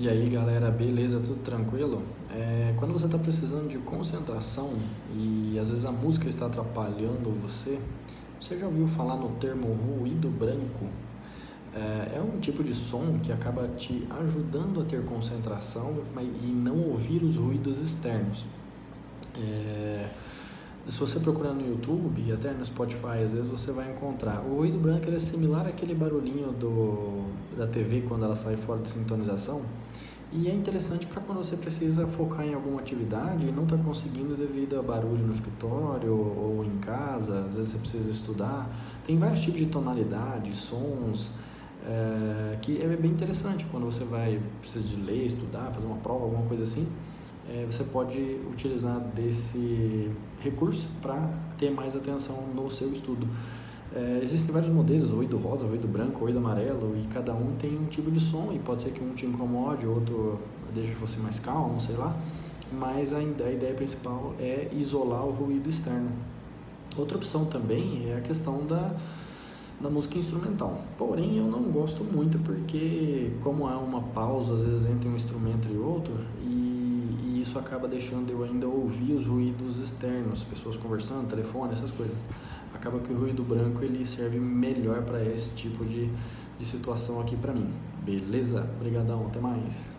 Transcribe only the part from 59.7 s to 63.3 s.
outro deixe você mais calmo, sei lá, mas a,